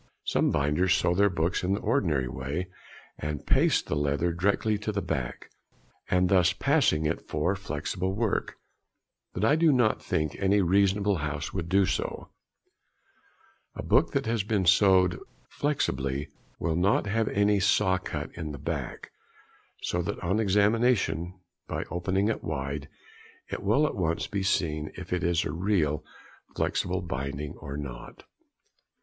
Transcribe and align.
Some 0.25 0.49
binders 0.49 0.95
sew 0.95 1.13
their 1.13 1.29
books 1.29 1.63
in 1.63 1.73
the 1.73 1.79
ordinary 1.79 2.27
way, 2.27 2.69
and 3.19 3.45
paste 3.45 3.85
the 3.85 3.95
leather 3.95 4.31
directly 4.33 4.79
to 4.79 4.91
the 4.91 4.99
back, 5.03 5.51
and 6.09 6.27
thus 6.27 6.53
pass 6.53 6.91
it 6.91 7.27
for 7.29 7.55
flexible 7.55 8.11
work; 8.15 8.55
but 9.31 9.45
I 9.45 9.55
do 9.55 9.71
not 9.71 10.01
think 10.01 10.33
any 10.39 10.59
respectable 10.59 11.17
house 11.17 11.53
would 11.53 11.69
do 11.69 11.85
so. 11.85 12.31
A 13.75 13.83
book 13.83 14.11
that 14.13 14.25
has 14.25 14.41
been 14.41 14.65
sewed 14.65 15.19
flexibly 15.51 16.29
will 16.57 16.75
not 16.75 17.05
have 17.05 17.27
any 17.27 17.59
saw 17.59 17.99
cut 17.99 18.33
in 18.33 18.53
the 18.53 18.57
back, 18.57 19.11
so 19.83 20.01
that 20.01 20.17
on 20.21 20.39
examination, 20.39 21.39
by 21.67 21.83
opening 21.91 22.27
it 22.27 22.43
wide, 22.43 22.89
it 23.51 23.61
will 23.61 23.85
at 23.85 23.93
once 23.95 24.25
be 24.25 24.41
seen 24.41 24.91
if 24.97 25.13
it 25.13 25.23
is 25.23 25.45
a 25.45 25.51
real 25.51 26.03
flexible 26.55 27.01
binding 27.03 27.53
or 27.59 27.77
not. 27.77 28.23